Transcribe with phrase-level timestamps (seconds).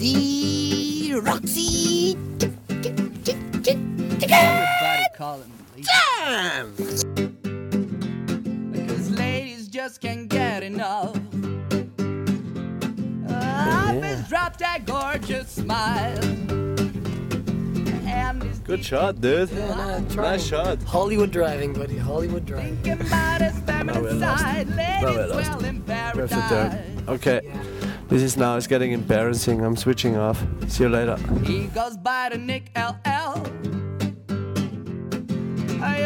[0.00, 2.16] the Roxy
[4.32, 6.72] Everybody calling me Jam.
[8.72, 11.14] Because ladies just can't get enough.
[13.28, 16.18] Up and drop that gorgeous smile.
[18.64, 19.50] Good shot, dude.
[19.50, 20.14] Yeah, no.
[20.14, 20.82] Nice shot.
[20.84, 21.98] Hollywood driving, buddy.
[21.98, 22.76] Hollywood driving.
[22.76, 24.42] thinking about his Now we're feminine lost.
[24.42, 24.68] side.
[24.76, 26.48] Now we're Ladies well in paradise.
[26.48, 27.04] turn?
[27.08, 27.40] Okay.
[28.10, 29.64] This is now, it's getting embarrassing.
[29.64, 30.44] I'm switching off.
[30.66, 31.16] See you later.
[31.44, 33.38] He goes by the Nick LL.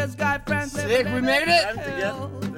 [0.05, 1.77] His guy friends Sick, we made it.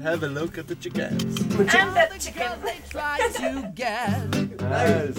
[0.04, 1.40] Have a look at the chickens.
[1.74, 4.60] I'm the chicken they try to get.
[4.60, 5.18] Nice.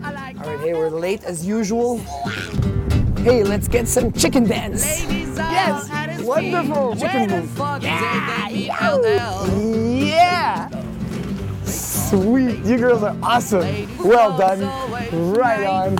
[0.00, 1.98] Like All right, hey, we're late as usual.
[3.18, 4.84] Hey, let's get some chicken dance.
[4.84, 7.50] ladies Yes, wonderful chicken waiting move.
[7.50, 10.06] for the day they meet LL.
[10.06, 10.25] Yeah.
[12.08, 13.98] Sweet, you girls are awesome.
[13.98, 14.60] Well done.
[15.32, 15.98] Right on.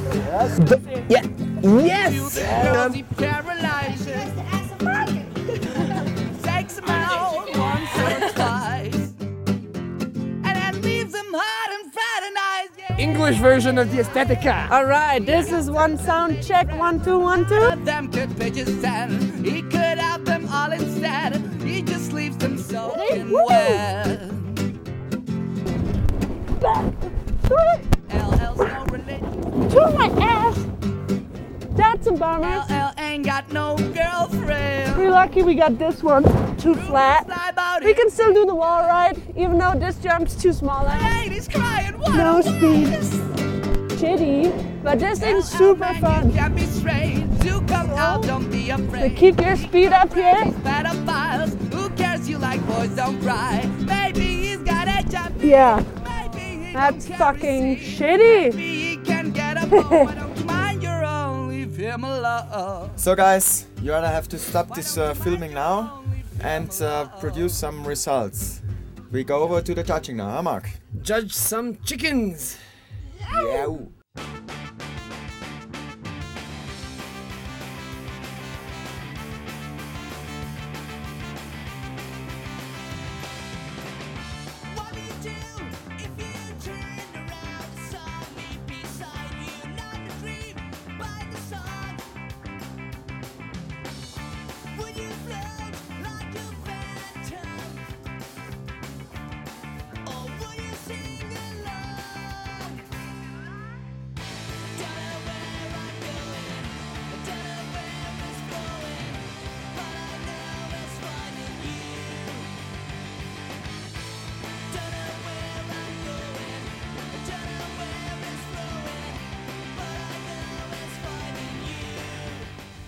[1.08, 1.26] Yeah.
[1.62, 2.38] Yes.
[2.38, 4.06] Girls he paralyzes.
[6.44, 9.12] Takes them out once or twice.
[9.18, 12.78] And then leaves them hot and fraternized.
[12.78, 12.96] Yeah.
[12.98, 14.70] English version of the Aesthetica.
[14.70, 16.70] All right, this is one sound check.
[16.78, 17.74] One, two, one, two.
[17.84, 19.42] Them could pitches ten.
[19.44, 21.42] He could have them all instead.
[21.62, 24.05] He just leaves them soaking wet.
[35.26, 36.22] Lucky we got this one
[36.56, 37.24] too flat.
[37.26, 37.96] About We it.
[37.96, 40.86] can still do the wall ride, even though this jump's too small.
[40.86, 41.98] Ladies crying.
[41.98, 42.88] What No a speed.
[42.88, 43.12] waste.
[43.98, 46.32] Shitty, but this thing's super fun.
[46.32, 47.24] can't be straight.
[47.40, 50.44] Do come out, don't be So keep your speed up here.
[51.74, 52.28] Who cares?
[52.28, 53.68] You like boys, don't cry.
[53.80, 55.32] Maybe he's got a job.
[55.42, 55.82] Yeah,
[56.72, 58.52] that's fucking shitty.
[58.54, 60.06] Maybe he can get a boy.
[60.20, 61.48] Don't mind your own?
[61.48, 62.90] Leave him alone.
[62.96, 66.02] So guys, you gonna have to stop this uh, filming now
[66.40, 68.60] and uh, produce some results.
[69.12, 70.68] We go over to the judging now, huh Mark?
[71.02, 72.58] Judge some chickens.
[73.20, 73.76] Yeah.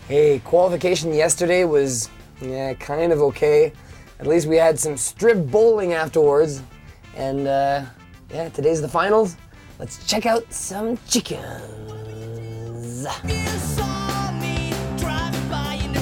[0.09, 2.09] Hey, qualification yesterday was
[2.41, 3.75] yeah, kind of okay.
[4.19, 6.63] At least we had some strip bowling afterwards.
[7.15, 7.85] And uh,
[8.31, 9.37] yeah, today's the finals.
[9.79, 11.45] Let's check out some chickens.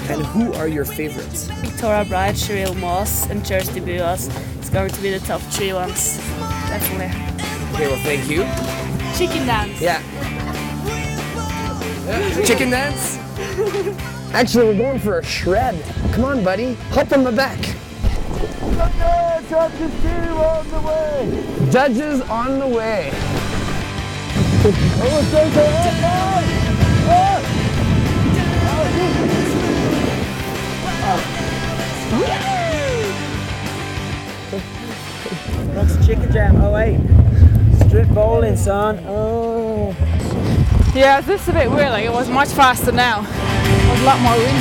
[0.09, 1.49] And who are your favorites?
[1.63, 4.31] Victoria Bride, Cheryl Maas, and Kjersti Buaas.
[4.59, 6.19] It's going to be the top three ones,
[6.69, 7.07] definitely.
[7.75, 8.45] Okay, well, thank you.
[9.19, 9.81] Chicken dance.
[9.81, 10.01] Yeah.
[12.47, 13.26] Chicken dance?
[14.33, 15.79] Actually, we're going for a shred.
[16.13, 16.73] Come on, buddy.
[16.93, 17.59] Hop on my back.
[19.51, 19.91] Judges
[20.41, 21.71] on the way.
[21.71, 23.11] Judges on the way.
[35.75, 36.99] That's Chicken Jam 08.
[37.87, 38.99] Strip bowling, son.
[39.07, 39.56] Oh.
[40.97, 41.91] Yeah, this is a bit weird.
[41.91, 43.21] Like it was much faster now.
[43.21, 44.57] There's a lot more wind.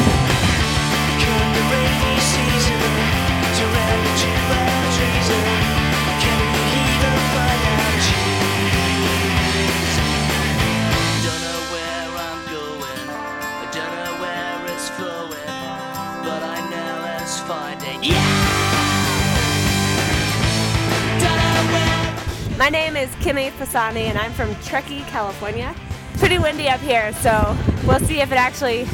[22.58, 25.74] My name is Kimmy Fasani and I'm from Truckee, California.
[26.18, 28.86] Pretty windy up here, so we'll see if it actually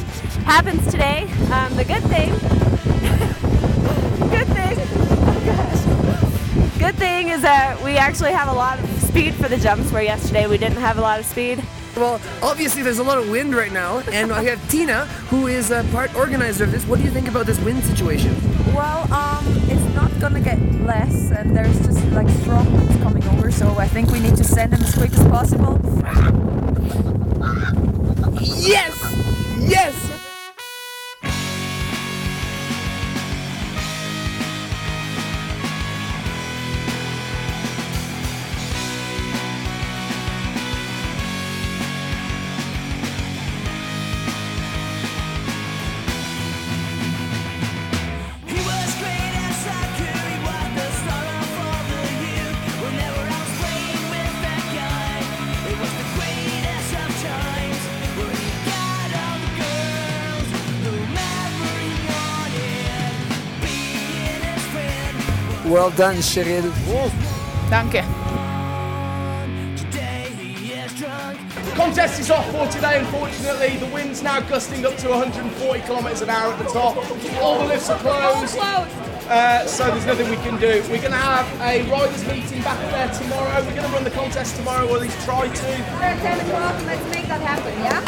[0.43, 1.29] happens today.
[1.51, 2.31] Um, the good thing,
[4.29, 4.75] good thing,
[6.79, 10.03] good thing is that we actually have a lot of speed for the jumps where
[10.03, 11.63] yesterday we didn't have a lot of speed.
[11.95, 15.71] Well, obviously there's a lot of wind right now, and I have Tina, who is
[15.71, 16.85] a part organizer of this.
[16.85, 18.33] What do you think about this wind situation?
[18.73, 23.51] Well, um, it's not gonna get less, and there's just like strong winds coming over,
[23.51, 25.79] so I think we need to send them as quick as possible.
[28.41, 28.95] Yes!
[29.59, 30.20] Yes!
[65.71, 66.69] Well done, Cheryl.
[67.69, 68.03] Danke.
[69.77, 71.39] Today he is drunk.
[71.63, 73.77] The contest is off for today, unfortunately.
[73.77, 76.97] The wind's now gusting up to 140 kilometres an hour at the top.
[77.41, 78.57] All the lifts are closed.
[78.59, 80.83] Uh, so there's nothing we can do.
[80.91, 83.63] We're going to have a riders meeting back there tomorrow.
[83.63, 85.67] We're going to run the contest tomorrow, or at least try to.
[86.03, 88.01] At 10 o'clock, let's make that happen, yeah?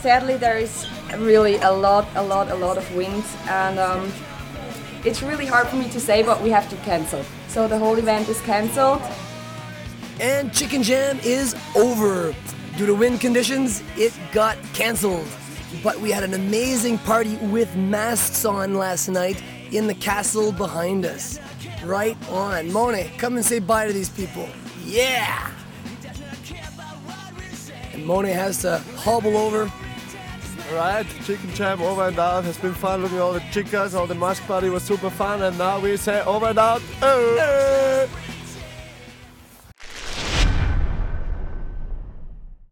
[0.00, 0.88] Sadly, there is
[1.18, 4.12] really a lot, a lot, a lot of wind, and um,
[5.04, 7.24] it's really hard for me to say, but we have to cancel.
[7.48, 9.02] So the whole event is cancelled.
[10.20, 12.34] And Chicken Jam is over.
[12.76, 15.26] Due to wind conditions, it got cancelled.
[15.82, 19.42] But we had an amazing party with masks on last night
[19.72, 21.38] in the castle behind us.
[21.84, 22.70] Right on.
[22.72, 24.48] Mone, come and say bye to these people.
[24.84, 25.50] Yeah!
[27.92, 29.72] And Mone has to hobble over.
[30.70, 32.44] Alright, Chicken Jam over and out.
[32.44, 35.42] Has been fun looking at all the chicas, all the mask party was super fun,
[35.42, 36.80] and now we say over and out.
[37.02, 38.08] Oh.